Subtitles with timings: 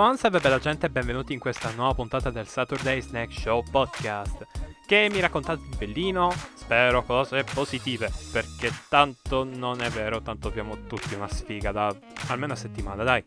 [0.00, 4.46] Buon bella gente benvenuti in questa nuova puntata del Saturday Snack Show Podcast
[4.86, 6.32] Che mi raccontate di bellino?
[6.54, 11.94] Spero cose positive Perché tanto non è vero, tanto abbiamo tutti una sfiga da
[12.28, 13.22] almeno una settimana, dai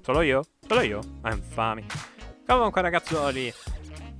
[0.00, 0.42] Solo io?
[0.66, 1.00] Solo io?
[1.20, 1.86] Ah, infami
[2.44, 3.54] Comunque ragazzuoli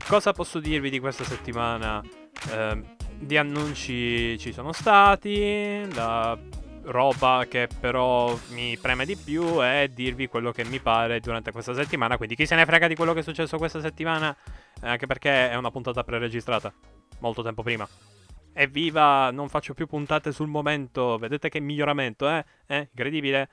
[0.06, 2.00] Cosa posso dirvi di questa settimana?
[2.48, 2.80] Eh,
[3.18, 6.38] di annunci ci sono stati La
[6.88, 11.74] roba che però mi preme di più è dirvi quello che mi pare durante questa
[11.74, 12.16] settimana.
[12.16, 14.34] Quindi chi se ne frega di quello che è successo questa settimana,
[14.82, 16.72] eh, anche perché è una puntata preregistrata,
[17.20, 17.86] molto tempo prima.
[18.52, 22.44] Evviva, non faccio più puntate sul momento, vedete che miglioramento, eh?
[22.66, 23.48] Eh, incredibile.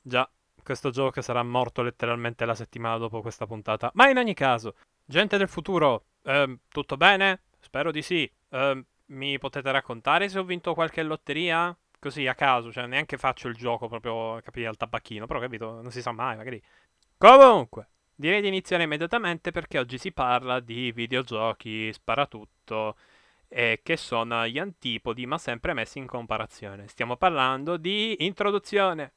[0.00, 0.28] Già,
[0.62, 3.90] questo gioco sarà morto letteralmente la settimana dopo questa puntata.
[3.94, 7.42] Ma in ogni caso, gente del futuro, eh, tutto bene?
[7.60, 8.30] Spero di sì.
[8.50, 11.76] Eh, mi potete raccontare se ho vinto qualche lotteria?
[11.98, 15.90] Così a caso, cioè neanche faccio il gioco proprio, capire, al tabacchino, però capito, non
[15.90, 16.62] si sa mai, magari.
[17.16, 22.96] Comunque, direi di iniziare immediatamente perché oggi si parla di videogiochi sparatutto
[23.48, 26.86] e che sono gli antipodi ma sempre messi in comparazione.
[26.88, 29.14] Stiamo parlando di introduzione.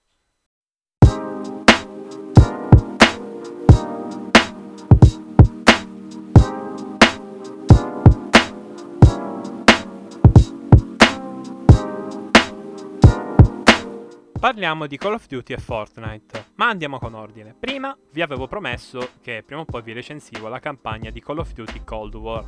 [14.42, 17.54] Parliamo di Call of Duty e Fortnite, ma andiamo con ordine.
[17.54, 21.54] Prima vi avevo promesso che prima o poi vi recensivo la campagna di Call of
[21.54, 22.44] Duty Cold War.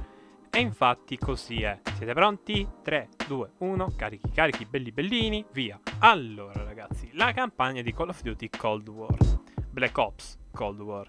[0.50, 1.80] E infatti così è.
[1.96, 2.68] Siete pronti?
[2.82, 5.80] 3, 2, 1, carichi, carichi, belli bellini, via.
[6.00, 9.16] Allora ragazzi, la campagna di Call of Duty Cold War.
[9.70, 11.08] Black Ops Cold War.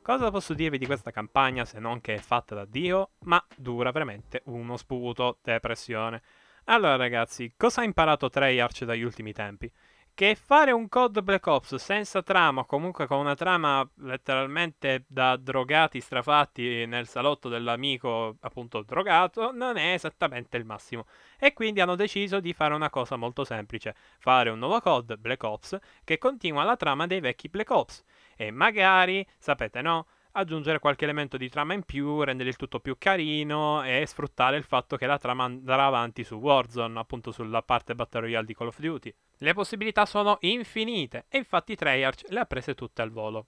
[0.00, 3.90] Cosa posso dirvi di questa campagna se non che è fatta da Dio, ma dura
[3.90, 6.22] veramente uno sputo, depressione.
[6.64, 9.70] Allora ragazzi, cosa ha imparato Treyarch dagli ultimi tempi?
[10.14, 16.00] Che fare un COD Black Ops senza trama, comunque con una trama letteralmente da drogati
[16.00, 21.06] strafatti nel salotto dell'amico appunto drogato, non è esattamente il massimo.
[21.36, 25.42] E quindi hanno deciso di fare una cosa molto semplice, fare un nuovo COD Black
[25.42, 28.04] Ops che continua la trama dei vecchi Black Ops.
[28.36, 30.06] E magari, sapete no,
[30.36, 34.64] aggiungere qualche elemento di trama in più, rendere il tutto più carino e sfruttare il
[34.64, 38.68] fatto che la trama andrà avanti su Warzone, appunto sulla parte Battle Royale di Call
[38.68, 39.14] of Duty.
[39.38, 43.46] Le possibilità sono infinite e infatti Treyarch le ha prese tutte al volo.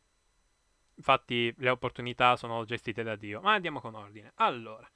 [0.96, 4.32] Infatti le opportunità sono gestite da Dio, ma andiamo con ordine.
[4.36, 4.88] Allora,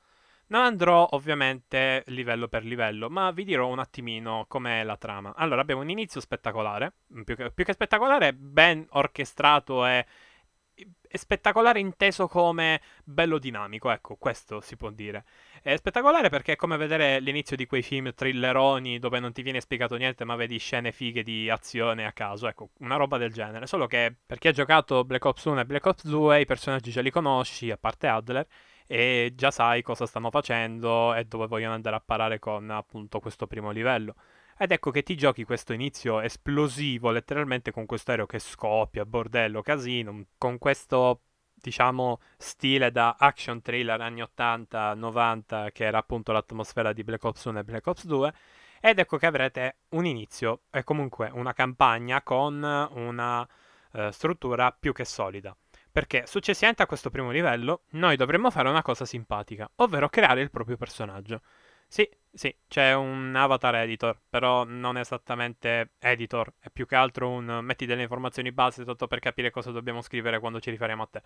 [0.47, 5.35] non andrò ovviamente livello per livello, ma vi dirò un attimino com'è la trama.
[5.37, 6.93] Allora, abbiamo un inizio spettacolare,
[7.25, 10.07] più che, più che spettacolare, ben orchestrato e
[11.13, 15.25] è spettacolare inteso come bello dinamico, ecco, questo si può dire.
[15.61, 19.61] È spettacolare perché è come vedere l'inizio di quei film thrilleroni dove non ti viene
[19.61, 23.67] spiegato niente ma vedi scene fighe di azione a caso, ecco, una roba del genere.
[23.67, 26.93] Solo che per chi ha giocato Black Ops 1 e Black Ops 2 i personaggi
[26.93, 28.47] già li conosci, a parte Adler,
[28.87, 33.49] e già sai cosa stanno facendo e dove vogliono andare a parare con appunto questo
[33.49, 34.15] primo livello.
[34.63, 39.63] Ed ecco che ti giochi questo inizio esplosivo, letteralmente con questo aereo che scoppia, bordello,
[39.63, 41.23] casino, con questo
[41.55, 47.59] diciamo stile da action thriller anni 80-90 che era appunto l'atmosfera di Black Ops 1
[47.59, 48.33] e Black Ops 2
[48.81, 54.93] ed ecco che avrete un inizio e comunque una campagna con una uh, struttura più
[54.93, 55.57] che solida.
[55.91, 60.51] Perché successivamente a questo primo livello noi dovremmo fare una cosa simpatica ovvero creare il
[60.51, 61.41] proprio personaggio
[61.93, 67.59] sì, sì, c'è un avatar editor, però non esattamente editor, è più che altro un
[67.63, 71.23] metti delle informazioni base sotto per capire cosa dobbiamo scrivere quando ci riferiamo a te.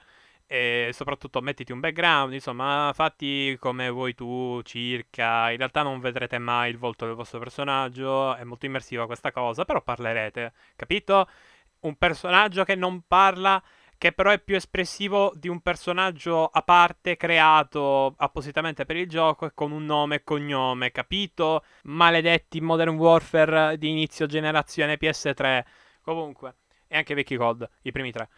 [0.46, 5.50] E soprattutto mettiti un background, insomma, fatti come vuoi tu, circa.
[5.50, 9.66] In realtà non vedrete mai il volto del vostro personaggio, è molto immersiva questa cosa,
[9.66, 11.28] però parlerete, capito?
[11.80, 13.62] Un personaggio che non parla
[14.04, 19.46] che però è più espressivo di un personaggio a parte creato appositamente per il gioco
[19.46, 21.64] e con un nome e cognome, capito?
[21.84, 25.64] Maledetti Modern Warfare di inizio generazione PS3.
[26.02, 26.56] Comunque,
[26.86, 28.28] e anche vecchi COD, i primi tre.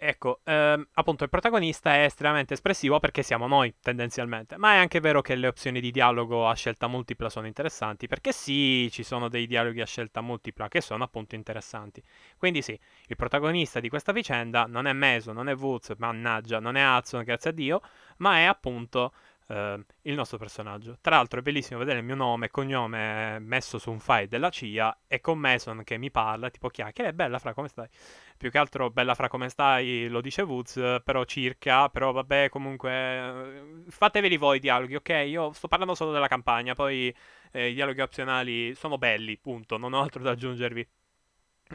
[0.00, 5.00] Ecco, ehm, appunto il protagonista è estremamente espressivo perché siamo noi, tendenzialmente, ma è anche
[5.00, 9.28] vero che le opzioni di dialogo a scelta multipla sono interessanti, perché sì, ci sono
[9.28, 12.00] dei dialoghi a scelta multipla che sono appunto interessanti.
[12.36, 12.78] Quindi sì,
[13.08, 17.24] il protagonista di questa vicenda non è Meso, non è Woods, mannaggia, non è Hudson,
[17.24, 17.80] grazie a Dio,
[18.18, 19.12] ma è appunto
[19.48, 20.98] Uh, il nostro personaggio.
[21.00, 24.50] Tra l'altro è bellissimo vedere il mio nome e cognome messo su un file della
[24.50, 27.88] CIA e con Mason che mi parla, tipo chiacchiera, è bella fra come stai?
[28.36, 32.90] Più che altro bella fra come stai lo dice Woods, però circa, però vabbè comunque
[32.92, 35.24] eh, fateveli voi i dialoghi, ok?
[35.26, 37.14] Io sto parlando solo della campagna, poi
[37.52, 40.86] eh, i dialoghi opzionali sono belli, punto, non ho altro da aggiungervi.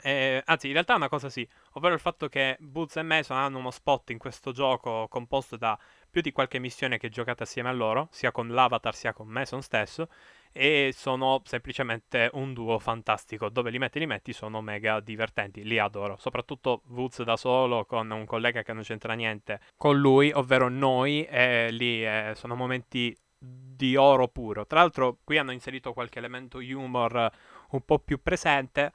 [0.02, 3.38] Eh, anzi, in realtà è una cosa sì, ovvero il fatto che Boots e Mason
[3.38, 5.78] hanno uno spot in questo gioco composto da
[6.14, 9.64] più di qualche missione che giocate assieme a loro, sia con l'avatar sia con Mason
[9.64, 10.10] stesso,
[10.52, 13.50] e sono semplicemente un duo fantastico.
[13.50, 16.16] Dove li metti, li metti, sono mega divertenti, li adoro.
[16.20, 21.26] Soprattutto Woods da solo con un collega che non c'entra niente con lui, ovvero noi,
[21.26, 24.68] e lì eh, sono momenti di oro puro.
[24.68, 27.32] Tra l'altro, qui hanno inserito qualche elemento humor
[27.72, 28.94] un po' più presente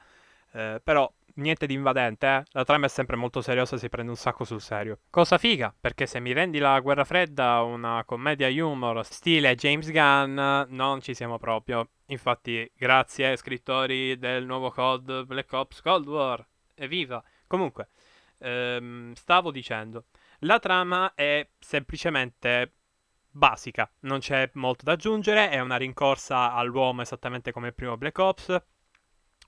[0.53, 2.43] eh, però niente di invadente, eh?
[2.51, 5.01] La trama è sempre molto seriosa si prende un sacco sul serio.
[5.11, 10.35] Cosa figa, perché se mi rendi la guerra fredda una commedia humor stile James Gunn,
[10.75, 11.91] non ci siamo proprio.
[12.07, 16.47] Infatti, grazie scrittori del nuovo COD Black Ops Cold War.
[16.75, 17.23] Evviva!
[17.47, 17.89] Comunque,
[18.39, 20.05] ehm, stavo dicendo,
[20.41, 22.73] la trama è semplicemente
[23.31, 28.19] basica, non c'è molto da aggiungere, è una rincorsa all'uomo esattamente come il primo Black
[28.19, 28.63] Ops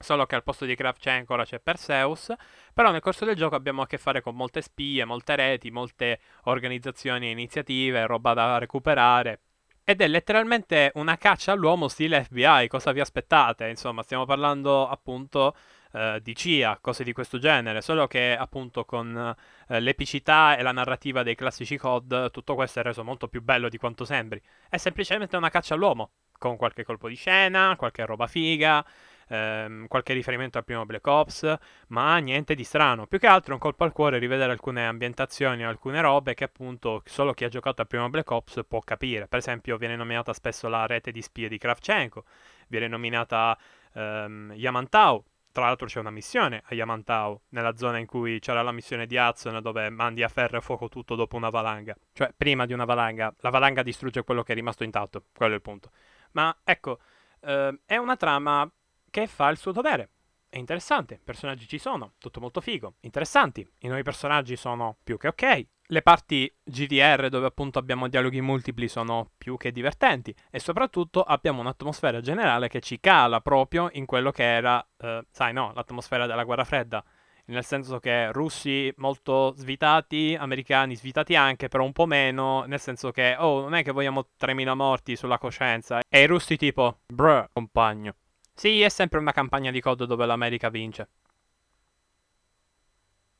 [0.02, 2.32] Solo che al posto di Kravchenko ora c'è Perseus.
[2.72, 6.20] Però nel corso del gioco abbiamo a che fare con molte spie, molte reti, molte
[6.44, 9.40] organizzazioni e iniziative, roba da recuperare.
[9.84, 12.66] Ed è letteralmente una caccia all'uomo stile FBI.
[12.68, 13.68] Cosa vi aspettate?
[13.68, 15.54] Insomma, stiamo parlando appunto
[15.92, 17.82] eh, di CIA, cose di questo genere.
[17.82, 19.36] Solo che appunto con
[19.68, 23.68] eh, l'epicità e la narrativa dei classici COD, tutto questo è reso molto più bello
[23.68, 24.40] di quanto sembri.
[24.70, 26.12] È semplicemente una caccia all'uomo.
[26.38, 28.82] Con qualche colpo di scena, qualche roba figa
[29.30, 31.56] ehm, qualche riferimento al primo Black Ops,
[31.88, 33.06] ma niente di strano.
[33.06, 37.32] Più che altro un colpo al cuore rivedere alcune ambientazioni, alcune robe che appunto solo
[37.32, 39.28] chi ha giocato al primo Black Ops può capire.
[39.28, 42.24] Per esempio viene nominata spesso la rete di spie di Kravchenko,
[42.68, 43.56] viene nominata
[43.94, 48.70] ehm, Yamantau, tra l'altro c'è una missione a Yamantau, nella zona in cui c'era la
[48.70, 51.96] missione di Hudson dove mandi a ferro e fuoco tutto dopo una valanga.
[52.12, 53.34] Cioè, prima di una valanga.
[53.40, 55.90] La valanga distrugge quello che è rimasto intatto, quello è il punto.
[56.32, 57.00] Ma ecco,
[57.40, 58.70] eh, è una trama
[59.10, 60.10] che fa il suo dovere.
[60.48, 65.16] È interessante, i personaggi ci sono, tutto molto figo, interessanti, i nuovi personaggi sono più
[65.16, 70.58] che ok, le parti GDR dove appunto abbiamo dialoghi multipli sono più che divertenti e
[70.58, 75.72] soprattutto abbiamo un'atmosfera generale che ci cala proprio in quello che era, eh, sai no,
[75.74, 77.04] l'atmosfera della guerra fredda,
[77.46, 83.10] nel senso che russi molto svitati, americani svitati anche, però un po' meno, nel senso
[83.10, 87.48] che, oh, non è che vogliamo 3.000 morti sulla coscienza, e i russi tipo, bruh,
[87.52, 88.14] compagno.
[88.60, 91.08] Sì, è sempre una campagna di COD dove l'America vince.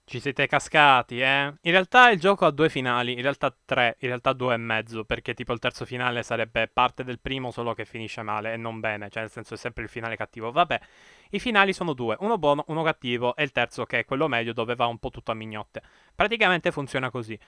[0.06, 1.52] Ci siete cascati, eh?
[1.60, 5.04] In realtà il gioco ha due finali, in realtà tre, in realtà due e mezzo,
[5.04, 8.80] perché tipo il terzo finale sarebbe parte del primo solo che finisce male e non
[8.80, 10.52] bene, cioè nel senso è sempre il finale cattivo.
[10.52, 10.80] Vabbè,
[11.32, 14.54] i finali sono due, uno buono, uno cattivo e il terzo che è quello medio
[14.54, 15.82] dove va un po' tutto a mignotte.
[16.14, 17.38] Praticamente funziona così.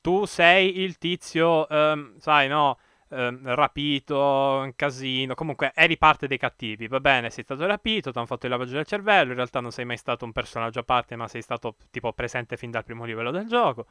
[0.00, 4.18] Tu sei il tizio, um, sai no, eh, rapito,
[4.62, 8.46] un casino, comunque eri parte dei cattivi, va bene, sei stato rapito, ti hanno fatto
[8.46, 11.28] il lavaggio del cervello, in realtà non sei mai stato un personaggio a parte, ma
[11.28, 13.86] sei stato tipo presente fin dal primo livello del gioco.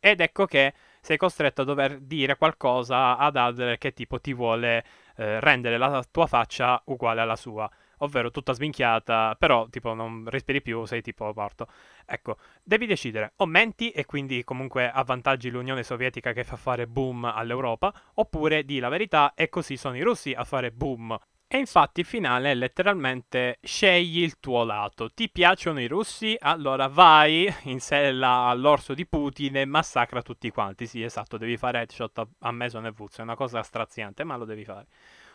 [0.00, 4.84] Ed ecco che sei costretto a dover dire qualcosa ad Adler che tipo ti vuole
[5.16, 7.70] eh, rendere la tua faccia uguale alla sua
[8.02, 11.66] ovvero tutta sminchiata, però tipo non respiri più, sei tipo morto.
[12.06, 17.24] Ecco, devi decidere, o menti e quindi comunque avvantaggi l'Unione Sovietica che fa fare boom
[17.24, 21.18] all'Europa, oppure di la verità e così sono i russi a fare boom.
[21.54, 25.10] E infatti il finale è letteralmente scegli il tuo lato.
[25.12, 26.34] Ti piacciono i russi?
[26.40, 30.86] Allora vai in sella all'orso di Putin e massacra tutti quanti.
[30.86, 34.36] Sì, esatto, devi fare headshot a, a Mason e Woods, è una cosa straziante, ma
[34.36, 34.86] lo devi fare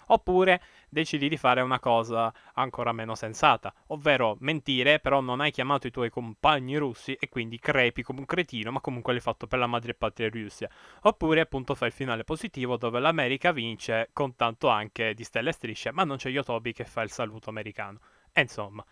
[0.07, 5.87] oppure decidi di fare una cosa ancora meno sensata, ovvero mentire, però non hai chiamato
[5.87, 9.59] i tuoi compagni russi e quindi crepi come un cretino, ma comunque l'hai fatto per
[9.59, 10.69] la madre patria Russia.
[11.01, 15.53] Oppure appunto fai il finale positivo dove l'America vince con tanto anche di stelle e
[15.53, 17.99] strisce, ma non c'è Yotobi che fa il saluto americano.
[18.31, 18.83] E insomma.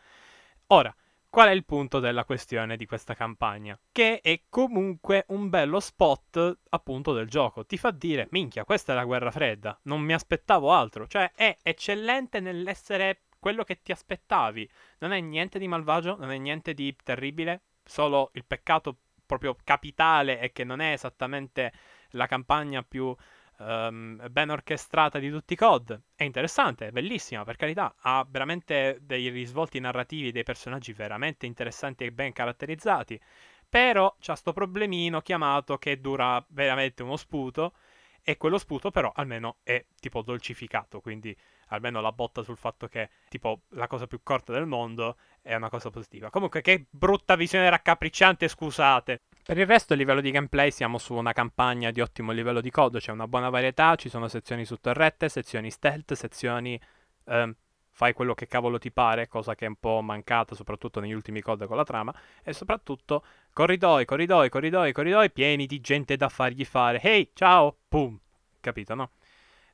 [0.68, 0.94] Ora,
[1.36, 3.78] Qual è il punto della questione di questa campagna?
[3.92, 7.66] Che è comunque un bello spot appunto del gioco.
[7.66, 11.08] Ti fa dire, minchia, questa è la guerra fredda, non mi aspettavo altro.
[11.08, 14.70] Cioè è eccellente nell'essere quello che ti aspettavi.
[15.00, 20.40] Non è niente di malvagio, non è niente di terribile, solo il peccato proprio capitale
[20.40, 21.74] è che non è esattamente
[22.12, 23.14] la campagna più
[23.58, 26.02] um, ben orchestrata di tutti i COD.
[26.16, 27.96] È interessante, è bellissima, per carità.
[28.02, 33.20] Ha veramente dei risvolti narrativi, dei personaggi veramente interessanti e ben caratterizzati.
[33.68, 37.74] Però c'ha sto problemino chiamato che dura veramente uno sputo.
[38.28, 41.00] E quello sputo, però, almeno è tipo dolcificato.
[41.00, 41.36] Quindi,
[41.68, 45.70] almeno la botta sul fatto che, tipo, la cosa più corta del mondo è una
[45.70, 46.32] cosa positiva.
[46.32, 49.22] Comunque, che brutta visione raccapricciante, scusate.
[49.48, 52.72] Per il resto, a livello di gameplay, siamo su una campagna di ottimo livello di
[52.72, 52.98] codo.
[52.98, 56.82] C'è una buona varietà, ci sono sezioni su torrette, sezioni stealth, sezioni.
[57.26, 57.56] Ehm,
[57.92, 61.42] fai quello che cavolo ti pare, cosa che è un po' mancata soprattutto negli ultimi
[61.42, 62.12] COD con la trama,
[62.44, 63.24] e soprattutto
[63.54, 68.20] corridoi, corridoi, corridoi, corridoi pieni di gente da fargli fare, hey, ciao, pum,
[68.60, 69.12] capito, no?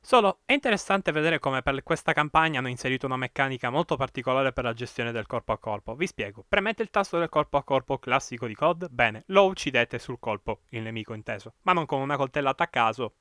[0.04, 4.64] Solo è interessante vedere come per questa campagna hanno inserito una meccanica molto particolare per
[4.64, 5.94] la gestione del corpo a corpo.
[5.94, 6.44] Vi spiego.
[6.46, 10.62] Premete il tasto del corpo a corpo classico di COD, bene, lo uccidete sul colpo,
[10.70, 13.14] il nemico inteso, ma non con una coltellata a caso,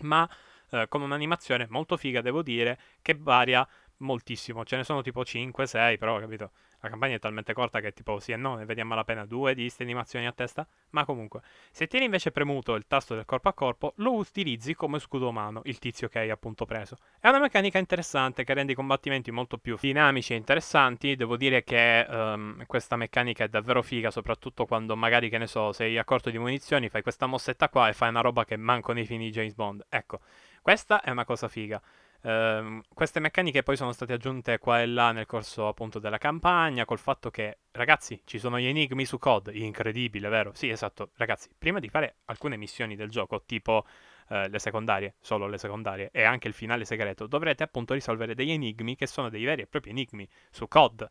[0.00, 0.28] ma
[0.70, 3.66] eh, con un'animazione molto figa, devo dire, che varia
[3.98, 4.66] moltissimo.
[4.66, 6.50] Ce ne sono tipo 5, 6, però, capito?
[6.82, 9.54] La campagna è talmente corta che tipo sì e no, ne vediamo la pena due
[9.54, 10.66] di queste animazioni a testa.
[10.90, 14.98] Ma comunque, se tieni invece premuto il tasto del corpo a corpo, lo utilizzi come
[14.98, 16.96] scudo umano, il tizio che hai appunto preso.
[17.20, 21.14] È una meccanica interessante che rende i combattimenti molto più dinamici e interessanti.
[21.14, 25.70] Devo dire che um, questa meccanica è davvero figa, soprattutto quando magari, che ne so,
[25.70, 28.92] sei a corto di munizioni, fai questa mossetta qua e fai una roba che manco
[28.92, 29.86] nei film di James Bond.
[29.88, 30.18] Ecco,
[30.60, 31.80] questa è una cosa figa.
[32.22, 36.84] Uh, queste meccaniche poi sono state aggiunte qua e là nel corso appunto della campagna,
[36.84, 40.52] col fatto che, ragazzi, ci sono gli enigmi su COD, incredibile, vero?
[40.54, 43.84] Sì, esatto, ragazzi, prima di fare alcune missioni del gioco, tipo
[44.28, 48.52] uh, le secondarie, solo le secondarie, e anche il finale segreto, dovrete appunto risolvere degli
[48.52, 51.08] enigmi che sono dei veri e propri enigmi su COD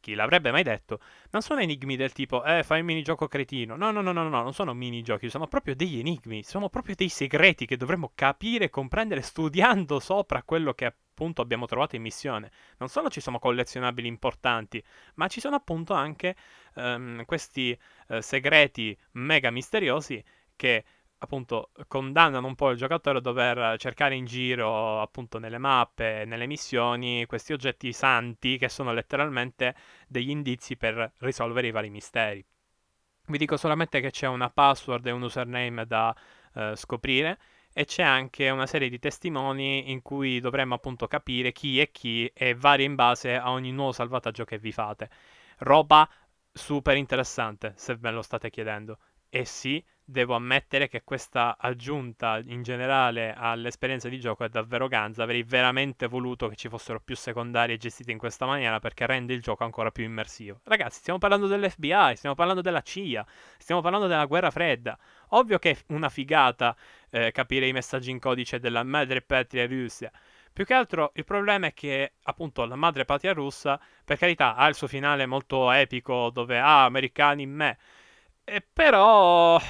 [0.00, 1.00] chi l'avrebbe mai detto?
[1.30, 3.76] Non sono enigmi del tipo, eh, fai un minigioco cretino.
[3.76, 7.08] No, no, no, no, no, non sono minigiochi, sono proprio degli enigmi, sono proprio dei
[7.08, 12.50] segreti che dovremmo capire e comprendere studiando sopra quello che appunto abbiamo trovato in missione.
[12.78, 14.82] Non solo ci sono collezionabili importanti,
[15.14, 16.34] ma ci sono appunto anche
[16.74, 17.78] um, questi
[18.08, 20.22] uh, segreti mega misteriosi
[20.56, 20.84] che
[21.22, 26.46] appunto condannano un po' il giocatore a dover cercare in giro appunto nelle mappe, nelle
[26.46, 29.74] missioni, questi oggetti santi che sono letteralmente
[30.08, 32.44] degli indizi per risolvere i vari misteri.
[33.26, 36.14] Vi dico solamente che c'è una password e un username da
[36.54, 37.38] eh, scoprire
[37.72, 42.26] e c'è anche una serie di testimoni in cui dovremmo appunto capire chi è chi
[42.34, 45.10] e varie in base a ogni nuovo salvataggio che vi fate.
[45.58, 46.08] Roba
[46.52, 48.98] super interessante, se ve lo state chiedendo.
[49.28, 55.22] E sì, devo ammettere che questa aggiunta in generale all'esperienza di gioco è davvero ganza.
[55.22, 59.40] Avrei veramente voluto che ci fossero più secondarie gestite in questa maniera perché rende il
[59.40, 60.60] gioco ancora più immersivo.
[60.64, 63.24] Ragazzi, stiamo parlando dell'FBI, stiamo parlando della CIA,
[63.58, 64.98] stiamo parlando della guerra fredda.
[65.28, 66.76] Ovvio che è una figata
[67.10, 70.10] eh, capire i messaggi in codice della madre patria Russia.
[70.52, 74.66] Più che altro il problema è che appunto la madre patria russa, per carità, ha
[74.66, 77.78] il suo finale molto epico dove ah, americani in me
[78.50, 79.60] e però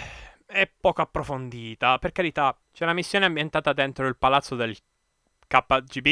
[0.51, 1.99] è poco approfondita.
[1.99, 4.77] Per carità, c'è una missione ambientata dentro il palazzo del
[5.47, 6.07] KGB.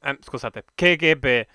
[0.00, 1.46] Eh, scusate, KGB.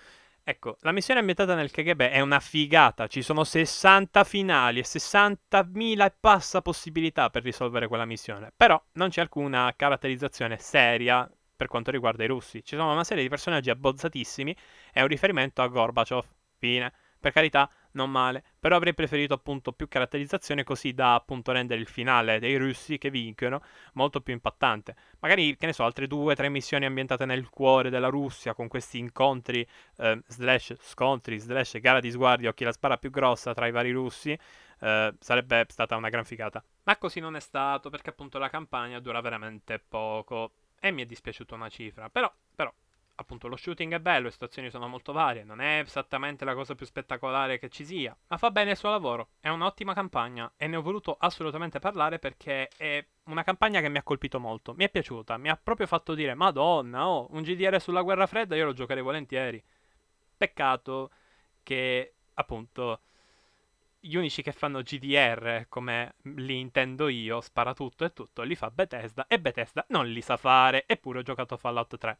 [0.44, 3.06] Ecco, la missione ambientata nel KGB è una figata.
[3.06, 8.52] Ci sono 60 finali e 60.000 e passa possibilità per risolvere quella missione.
[8.58, 12.64] Però non c'è alcuna caratterizzazione seria per quanto riguarda i russi.
[12.64, 14.56] Ci sono una serie di personaggi abbozzatissimi
[14.92, 16.26] e un riferimento a Gorbaciov.
[16.58, 16.92] Fine.
[17.20, 21.88] Per carità, non male, però avrei preferito appunto più caratterizzazione così da appunto rendere il
[21.88, 23.62] finale dei russi che vincono
[23.94, 24.96] molto più impattante.
[25.20, 28.68] Magari, che ne so, altre due o tre missioni ambientate nel cuore della Russia con
[28.68, 29.66] questi incontri
[29.98, 33.92] eh, slash scontri slash gara di sguardi chi la spara più grossa tra i vari
[33.92, 34.38] russi
[34.80, 36.64] eh, sarebbe stata una gran figata.
[36.84, 41.06] Ma così non è stato perché appunto la campagna dura veramente poco e mi è
[41.06, 42.74] dispiaciuta una cifra, però, però
[43.20, 46.74] appunto lo shooting è bello, le situazioni sono molto varie, non è esattamente la cosa
[46.74, 50.68] più spettacolare che ci sia, ma fa bene il suo lavoro, è un'ottima campagna e
[50.68, 54.86] ne ho voluto assolutamente parlare perché è una campagna che mi ha colpito molto, mi
[54.86, 58.66] è piaciuta, mi ha proprio fatto dire Madonna, oh, un GDR sulla guerra fredda io
[58.66, 59.62] lo giocherei volentieri.
[60.38, 61.12] Peccato
[61.62, 63.02] che appunto
[64.00, 68.72] gli unici che fanno GDR come li intendo io, spara tutto e tutto, li fa
[68.72, 72.18] Bethesda e Bethesda non li sa fare, eppure ho giocato Fallout 3.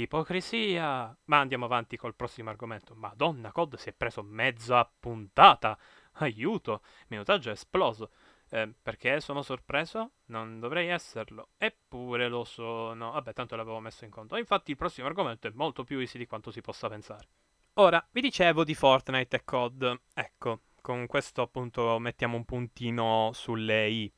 [0.00, 1.16] Ipocrisia!
[1.24, 2.94] Ma andiamo avanti col prossimo argomento.
[2.94, 5.76] Madonna, COD si è preso mezza puntata!
[6.20, 6.82] Aiuto!
[7.08, 8.12] Minutaggio è esploso.
[8.48, 10.12] Eh, perché sono sorpreso?
[10.26, 11.48] Non dovrei esserlo.
[11.58, 13.10] Eppure lo sono.
[13.10, 14.36] Vabbè, tanto l'avevo messo in conto.
[14.36, 17.26] Infatti il prossimo argomento è molto più easy di quanto si possa pensare.
[17.74, 20.00] Ora, vi dicevo di Fortnite e COD.
[20.14, 24.12] Ecco, con questo appunto mettiamo un puntino sulle i.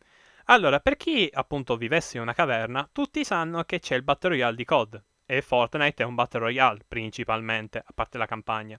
[0.46, 4.56] Allora, per chi appunto vivesse in una caverna, tutti sanno che c'è il Battle Royale
[4.56, 8.76] di COD e Fortnite è un Battle Royale principalmente, a parte la campagna.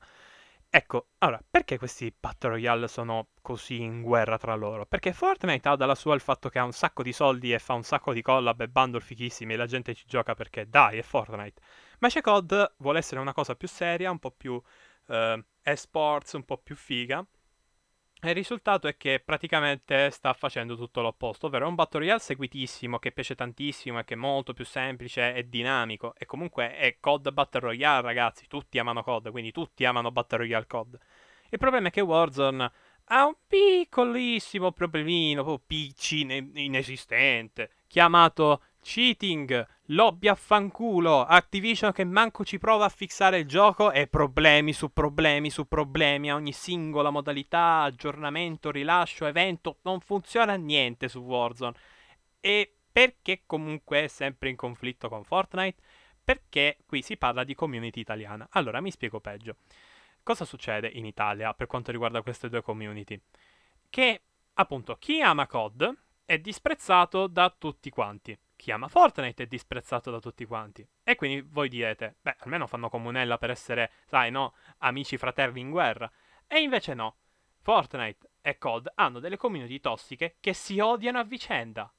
[0.70, 4.86] Ecco, allora, perché questi Battle Royale sono così in guerra tra loro?
[4.86, 7.74] Perché Fortnite ha dalla sua il fatto che ha un sacco di soldi e fa
[7.74, 11.01] un sacco di collab e bundle fighissimi e la gente ci gioca perché dai, è
[11.01, 11.62] Fortnite.
[12.00, 14.62] Ma c'è COD vuole essere una cosa più seria, un po' più
[15.08, 17.25] eh, esports, un po' più figa
[18.23, 22.99] Il risultato è che praticamente sta facendo tutto l'opposto, ovvero è un Battle Royale seguitissimo,
[22.99, 26.13] che piace tantissimo e che è molto più semplice e dinamico.
[26.15, 28.45] E comunque è COD Battle Royale, ragazzi.
[28.47, 30.99] Tutti amano COD, quindi tutti amano Battle Royale COD.
[31.49, 32.71] Il problema è che Warzone
[33.05, 42.43] ha un piccolissimo problemino, proprio piccino, inesistente, chiamato cheating, lobby a fanculo, Activision che manco
[42.43, 47.09] ci prova a fissare il gioco e problemi su problemi su problemi a ogni singola
[47.09, 51.77] modalità, aggiornamento, rilascio, evento, non funziona niente su Warzone.
[52.39, 55.81] E perché comunque è sempre in conflitto con Fortnite?
[56.23, 58.47] Perché qui si parla di community italiana.
[58.51, 59.55] Allora mi spiego peggio.
[60.23, 63.19] Cosa succede in Italia per quanto riguarda queste due community?
[63.89, 64.21] Che
[64.53, 68.38] appunto chi ama COD è disprezzato da tutti quanti.
[68.62, 70.88] Chi ama Fortnite è disprezzato da tutti quanti.
[71.03, 75.72] E quindi voi direte, beh, almeno fanno comunella per essere, sai, no, amici fraterni in
[75.72, 76.08] guerra.
[76.46, 77.15] E invece no.
[77.62, 81.91] Fortnite e COD hanno delle community tossiche che si odiano a vicenda.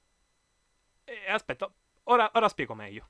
[1.03, 1.69] E aspetta,
[2.05, 3.09] ora, ora spiego meglio.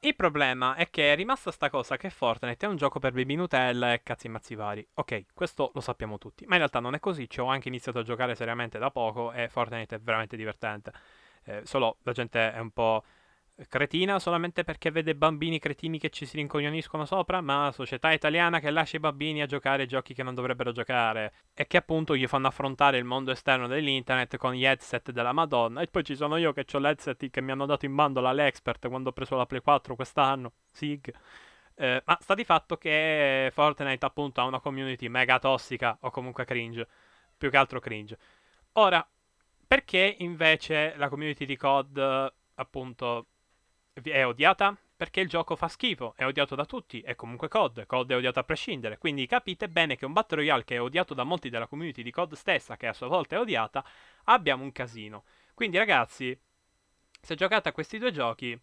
[0.00, 3.36] Il problema è che è rimasta sta cosa che Fortnite è un gioco per baby
[3.36, 4.86] Nutella e cazzi mazzi vari.
[4.96, 8.00] Ok, questo lo sappiamo tutti, ma in realtà non è così, ci ho anche iniziato
[8.00, 10.92] a giocare seriamente da poco e Fortnite è veramente divertente.
[11.46, 13.04] Eh, solo la gente è un po'
[13.68, 18.70] cretina solamente perché vede bambini cretini che ci si rincognoniscono sopra, ma società italiana che
[18.70, 22.48] lascia i bambini a giocare giochi che non dovrebbero giocare e che appunto gli fanno
[22.48, 25.80] affrontare il mondo esterno dell'internet con gli headset della Madonna.
[25.80, 28.88] E poi ci sono io che ho l'headset che mi hanno dato in bando l'Expert
[28.88, 31.14] quando ho preso la Play 4 quest'anno, SIG.
[31.78, 36.44] Eh, ma sta di fatto che Fortnite appunto ha una community mega tossica o comunque
[36.44, 36.86] cringe,
[37.36, 38.18] più che altro cringe.
[38.72, 39.06] Ora,
[39.66, 43.26] perché invece la community di COD appunto
[43.92, 44.76] è odiata?
[44.96, 48.38] Perché il gioco fa schifo, è odiato da tutti, è comunque COD, COD è odiato
[48.38, 51.66] a prescindere, quindi capite bene che un Battle Royale che è odiato da molti della
[51.66, 53.84] community di COD stessa, che a sua volta è odiata,
[54.24, 55.24] abbiamo un casino.
[55.52, 56.38] Quindi ragazzi,
[57.20, 58.58] se giocate a questi due giochi,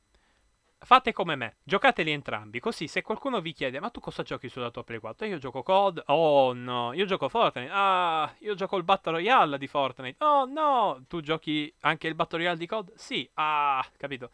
[0.86, 4.72] fate come me, giocateli entrambi, così se qualcuno vi chiede ma tu cosa giochi sulla
[4.72, 5.26] tua Play 4?
[5.28, 9.68] Io gioco COD, oh no, io gioco Fortnite, ah, io gioco il Battle Royale di
[9.68, 12.94] Fortnite, oh no, tu giochi anche il Battle Royale di COD?
[12.96, 14.32] Sì, ah, capito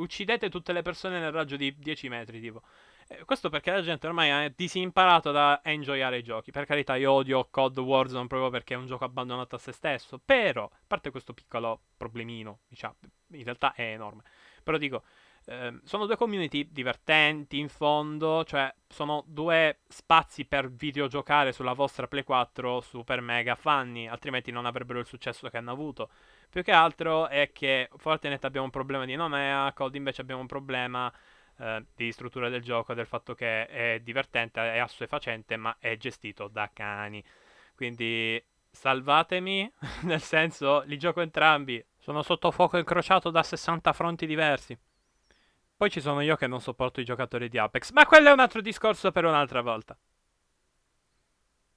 [0.00, 2.62] uccidete tutte le persone nel raggio di 10 metri, tipo.
[3.08, 6.50] Eh, questo perché la gente ormai ha disimparato da enjoyare i giochi.
[6.50, 10.20] Per carità, io odio COD Warzone proprio perché è un gioco abbandonato a se stesso.
[10.24, 12.96] Però, a parte questo piccolo problemino, diciamo,
[13.32, 14.22] in realtà è enorme.
[14.62, 15.04] Però dico,
[15.50, 22.06] eh, sono due community divertenti in fondo, cioè sono due spazi per videogiocare sulla vostra
[22.06, 26.08] Play 4 super mega funny, altrimenti non avrebbero il successo che hanno avuto.
[26.48, 30.46] Più che altro è che Fortnite abbiamo un problema di nomea, Cold invece abbiamo un
[30.46, 31.12] problema
[31.58, 36.46] eh, di struttura del gioco, del fatto che è divertente, è assuefacente, ma è gestito
[36.46, 37.22] da cani.
[37.74, 39.68] Quindi salvatemi,
[40.02, 44.78] nel senso li gioco entrambi, sono sotto fuoco incrociato da 60 fronti diversi.
[45.80, 48.40] Poi ci sono io che non sopporto i giocatori di Apex, ma quello è un
[48.40, 49.96] altro discorso per un'altra volta.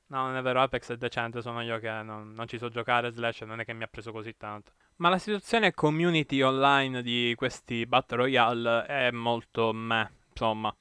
[0.08, 3.14] No, non è vero, Apex è decente, sono io che non, non, ci so giocare,
[3.14, 4.74] slash non è che mi ha preso così tanto.
[4.98, 10.76] Ma la situazione community online di questi Battle Royale è molto meh, insomma.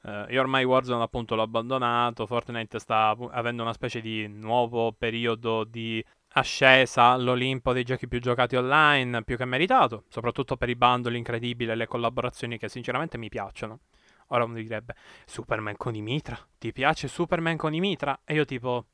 [0.00, 5.64] Uh, io ormai Warzone appunto l'ho abbandonato, Fortnite sta avendo una specie di nuovo periodo
[5.64, 6.02] di
[6.34, 11.70] ascesa all'Olimpo dei giochi più giocati online, più che meritato, soprattutto per i bundle incredibili
[11.70, 13.80] e le collaborazioni che sinceramente mi piacciono.
[14.28, 14.94] Ora uno direbbe,
[15.26, 16.38] Superman con i mitra?
[16.58, 18.20] Ti piace Superman con i mitra?
[18.24, 18.86] E io tipo,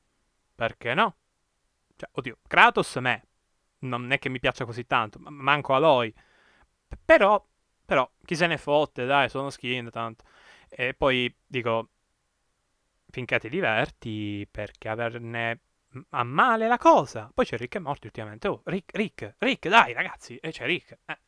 [0.54, 1.16] perché no?
[1.96, 3.24] Cioè, oddio, Kratos me,
[3.80, 6.12] non è che mi piaccia così tanto, manco Aloy.
[7.04, 7.46] Però,
[7.84, 10.24] però, chi se ne fotte, dai, sono skin tanto.
[10.68, 11.90] E poi dico,
[13.10, 15.60] finché ti diverti, perché averne
[16.10, 17.30] a male la cosa.
[17.32, 18.48] Poi c'è Rick e Morty ultimamente.
[18.48, 20.98] Oh, Rick, Rick, Rick, dai ragazzi, e c'è Rick.
[21.06, 21.18] Eh.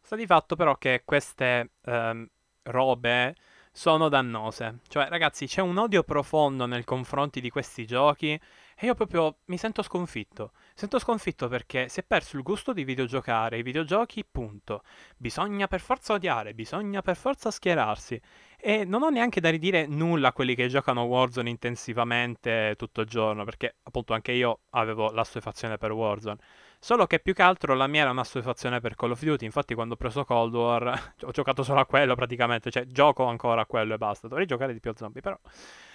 [0.00, 2.26] Sta di fatto però che queste um,
[2.62, 3.34] robe
[3.72, 4.78] sono dannose.
[4.88, 8.38] Cioè, ragazzi, c'è un odio profondo nei confronti di questi giochi
[8.82, 10.52] e io proprio mi sento sconfitto.
[10.74, 14.82] Sento sconfitto perché si è perso il gusto di videogiocare, i videogiochi, punto.
[15.16, 18.20] Bisogna per forza odiare, bisogna per forza schierarsi.
[18.62, 23.06] E non ho neanche da ridire nulla a quelli che giocano Warzone intensivamente tutto il
[23.06, 26.36] giorno, perché appunto anche io avevo la l'assuefazione per Warzone.
[26.78, 29.44] Solo che più che altro la mia era una assuefazione per Call of Duty.
[29.46, 32.70] Infatti, quando ho preso Cold War, ho giocato solo a quello praticamente.
[32.70, 34.28] Cioè, gioco ancora a quello e basta.
[34.28, 35.38] Dovrei giocare di più a zombie, però.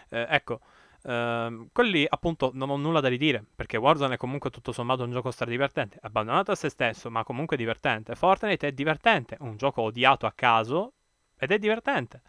[0.10, 0.60] Eh, ecco.
[1.06, 5.12] Uh, quelli appunto non ho nulla da ridire perché Warzone è comunque tutto sommato un
[5.12, 10.26] gioco stradivertente abbandonato a se stesso ma comunque divertente Fortnite è divertente un gioco odiato
[10.26, 10.94] a caso
[11.38, 12.24] ed è divertente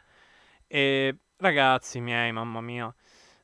[0.66, 2.94] e ragazzi miei mamma mia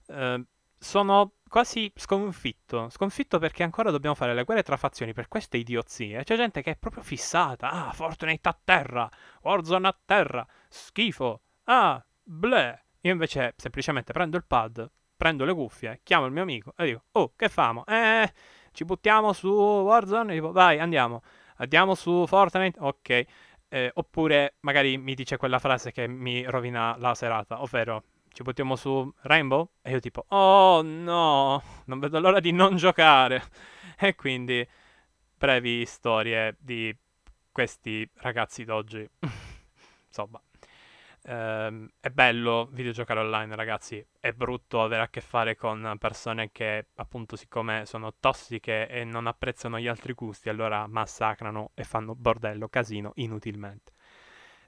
[0.07, 0.45] uh,
[0.79, 2.89] sono quasi sconfitto.
[2.89, 6.25] Sconfitto perché ancora dobbiamo fare le guerre tra fazioni per queste idiozie.
[6.25, 7.71] C'è gente che è proprio fissata.
[7.71, 9.09] Ah, Fortnite a terra.
[9.43, 10.47] Warzone a terra.
[10.69, 11.43] Schifo.
[11.65, 12.85] Ah, bleh.
[13.03, 17.05] Io invece semplicemente prendo il pad, prendo le cuffie, chiamo il mio amico e dico,
[17.13, 17.85] oh, che famo?
[17.87, 18.33] Eh,
[18.73, 20.33] ci buttiamo su Warzone?
[20.33, 21.23] E dico, vai, andiamo.
[21.57, 22.79] Andiamo su Fortnite?
[22.81, 23.25] Ok.
[23.73, 28.77] Eh, oppure magari mi dice quella frase che mi rovina la serata, ovvero ci buttiamo
[28.77, 29.71] su Rainbow?
[29.81, 33.43] E io tipo, oh no, non vedo l'ora di non giocare.
[34.03, 34.67] E quindi
[35.37, 36.95] brevi storie di
[37.53, 39.09] questi ragazzi d'oggi.
[40.09, 40.41] Insomma,
[41.23, 44.05] ehm, è bello videogiocare online, ragazzi.
[44.21, 49.27] È brutto avere a che fare con persone che, appunto, siccome sono tossiche e non
[49.27, 53.93] apprezzano gli altri gusti, allora massacrano e fanno bordello, casino, inutilmente.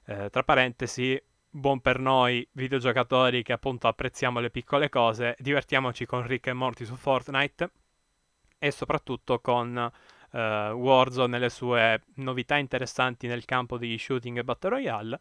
[0.05, 6.25] Eh, tra parentesi, buon per noi videogiocatori che appunto apprezziamo le piccole cose, divertiamoci con
[6.27, 7.71] Rick e Morty su Fortnite
[8.59, 9.91] e soprattutto con
[10.31, 15.19] uh, Warzone nelle sue novità interessanti nel campo di shooting e battle royale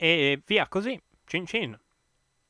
[0.00, 1.78] e via così, cin cin.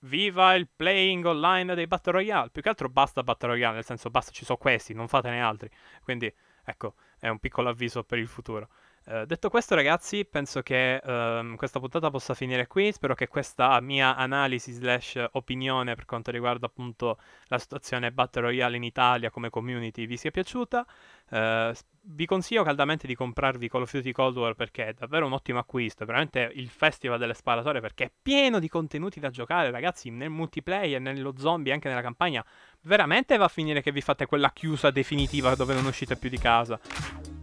[0.00, 4.10] Viva il playing online dei battle royale, più che altro basta battle royale, nel senso
[4.10, 5.70] basta ci sono questi, non fatene altri.
[6.04, 6.32] Quindi
[6.64, 8.68] ecco, è un piccolo avviso per il futuro.
[9.10, 12.92] Uh, detto questo, ragazzi, penso che uh, questa puntata possa finire qui.
[12.92, 17.16] Spero che questa mia analisi slash opinione per quanto riguarda appunto
[17.46, 20.86] la situazione Battle Royale in Italia come community vi sia piaciuta.
[21.30, 21.72] Uh,
[22.10, 25.58] vi consiglio caldamente di comprarvi Call of Duty Cold War perché è davvero un ottimo
[25.58, 26.02] acquisto.
[26.02, 30.10] È veramente il festival delle sparatorie perché è pieno di contenuti da giocare, ragazzi.
[30.10, 32.44] Nel multiplayer, nello zombie, anche nella campagna.
[32.82, 36.38] Veramente va a finire che vi fate quella chiusa definitiva dove non uscite più di
[36.38, 36.78] casa.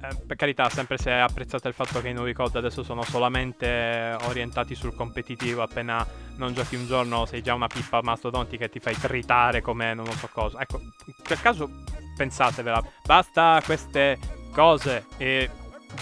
[0.10, 4.16] Eh, per carità, sempre se apprezzate il fatto che i nuovi COD adesso sono solamente
[4.24, 6.06] orientati sul competitivo, appena
[6.38, 10.06] non giochi un giorno sei già una pippa mastodontica e ti fai tritare come non
[10.14, 10.60] so cosa.
[10.60, 10.82] Ecco,
[11.24, 11.70] quel caso
[12.16, 12.84] pensatevela.
[13.06, 14.20] Basta queste
[14.52, 15.50] cose e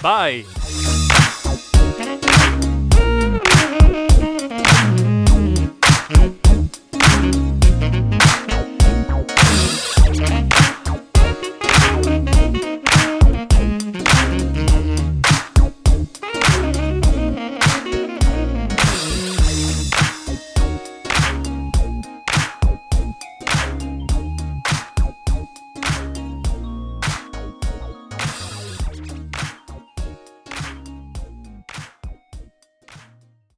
[0.01, 0.92] bye!